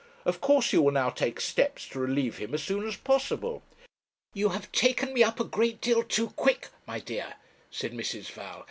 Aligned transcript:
Of 0.25 0.41
course 0.41 0.73
you 0.73 0.81
will 0.81 0.91
now 0.91 1.11
take 1.11 1.39
steps 1.39 1.87
to 1.89 1.99
relieve 1.99 2.39
him 2.39 2.55
as 2.55 2.63
soon 2.63 2.87
as 2.87 2.95
possible.' 2.97 3.61
'You 4.33 4.49
have 4.49 4.71
taken 4.71 5.13
me 5.13 5.21
up 5.21 5.39
a 5.39 5.43
great 5.45 5.79
deal 5.79 6.01
too 6.01 6.29
quick, 6.31 6.69
my 6.87 6.99
dear,' 6.99 7.35
said 7.69 7.91
Mrs. 7.93 8.31
Val. 8.31 8.59